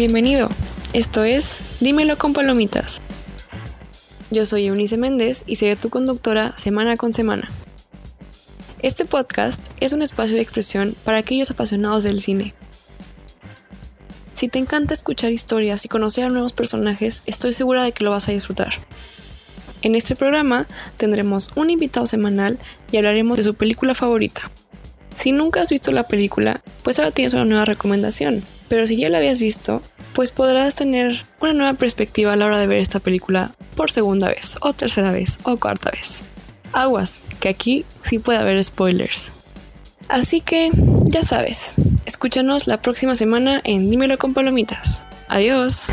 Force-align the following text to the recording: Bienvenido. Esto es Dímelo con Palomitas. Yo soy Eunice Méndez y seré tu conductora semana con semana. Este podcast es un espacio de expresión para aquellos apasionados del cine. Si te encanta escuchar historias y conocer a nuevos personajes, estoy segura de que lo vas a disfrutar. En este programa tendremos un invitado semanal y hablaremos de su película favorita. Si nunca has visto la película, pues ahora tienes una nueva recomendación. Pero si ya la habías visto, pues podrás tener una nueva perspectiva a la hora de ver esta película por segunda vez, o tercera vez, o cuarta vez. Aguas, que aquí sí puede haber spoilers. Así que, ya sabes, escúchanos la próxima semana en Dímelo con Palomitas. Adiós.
Bienvenido. 0.00 0.48
Esto 0.94 1.24
es 1.24 1.60
Dímelo 1.80 2.16
con 2.16 2.32
Palomitas. 2.32 3.02
Yo 4.30 4.46
soy 4.46 4.64
Eunice 4.64 4.96
Méndez 4.96 5.44
y 5.46 5.56
seré 5.56 5.76
tu 5.76 5.90
conductora 5.90 6.56
semana 6.56 6.96
con 6.96 7.12
semana. 7.12 7.50
Este 8.80 9.04
podcast 9.04 9.62
es 9.78 9.92
un 9.92 10.00
espacio 10.00 10.36
de 10.36 10.40
expresión 10.40 10.96
para 11.04 11.18
aquellos 11.18 11.50
apasionados 11.50 12.02
del 12.02 12.22
cine. 12.22 12.54
Si 14.32 14.48
te 14.48 14.58
encanta 14.58 14.94
escuchar 14.94 15.32
historias 15.32 15.84
y 15.84 15.88
conocer 15.88 16.24
a 16.24 16.30
nuevos 16.30 16.54
personajes, 16.54 17.22
estoy 17.26 17.52
segura 17.52 17.84
de 17.84 17.92
que 17.92 18.02
lo 18.02 18.12
vas 18.12 18.26
a 18.30 18.32
disfrutar. 18.32 18.72
En 19.82 19.94
este 19.94 20.16
programa 20.16 20.66
tendremos 20.96 21.50
un 21.56 21.68
invitado 21.68 22.06
semanal 22.06 22.58
y 22.90 22.96
hablaremos 22.96 23.36
de 23.36 23.42
su 23.42 23.52
película 23.52 23.94
favorita. 23.94 24.50
Si 25.14 25.32
nunca 25.32 25.60
has 25.60 25.68
visto 25.68 25.92
la 25.92 26.04
película, 26.04 26.62
pues 26.84 26.98
ahora 26.98 27.10
tienes 27.10 27.34
una 27.34 27.44
nueva 27.44 27.66
recomendación. 27.66 28.42
Pero 28.70 28.86
si 28.86 28.96
ya 28.96 29.08
la 29.08 29.18
habías 29.18 29.40
visto, 29.40 29.82
pues 30.14 30.30
podrás 30.30 30.76
tener 30.76 31.24
una 31.40 31.52
nueva 31.52 31.74
perspectiva 31.74 32.32
a 32.32 32.36
la 32.36 32.46
hora 32.46 32.60
de 32.60 32.68
ver 32.68 32.78
esta 32.78 33.00
película 33.00 33.50
por 33.74 33.90
segunda 33.90 34.28
vez, 34.28 34.58
o 34.60 34.72
tercera 34.72 35.10
vez, 35.10 35.40
o 35.42 35.56
cuarta 35.56 35.90
vez. 35.90 36.22
Aguas, 36.72 37.20
que 37.40 37.48
aquí 37.48 37.84
sí 38.02 38.20
puede 38.20 38.38
haber 38.38 38.62
spoilers. 38.62 39.32
Así 40.08 40.40
que, 40.40 40.70
ya 41.02 41.24
sabes, 41.24 41.74
escúchanos 42.06 42.68
la 42.68 42.80
próxima 42.80 43.16
semana 43.16 43.60
en 43.64 43.90
Dímelo 43.90 44.18
con 44.18 44.34
Palomitas. 44.34 45.02
Adiós. 45.26 45.88